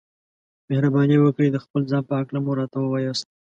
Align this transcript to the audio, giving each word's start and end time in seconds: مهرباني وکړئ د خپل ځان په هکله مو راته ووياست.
مهرباني 0.67 1.17
وکړئ 1.19 1.49
د 1.51 1.57
خپل 1.63 1.81
ځان 1.91 2.03
په 2.09 2.13
هکله 2.19 2.39
مو 2.43 2.51
راته 2.59 2.77
ووياست. 2.81 3.25